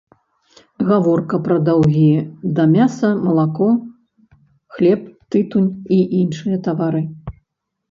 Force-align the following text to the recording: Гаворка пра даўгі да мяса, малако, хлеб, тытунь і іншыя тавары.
Гаворка 0.91 1.39
пра 1.47 1.57
даўгі 1.67 2.07
да 2.61 2.65
мяса, 2.75 3.11
малако, 3.27 3.69
хлеб, 4.79 4.99
тытунь 5.35 5.71
і 6.01 6.03
іншыя 6.25 6.57
тавары. 6.69 7.07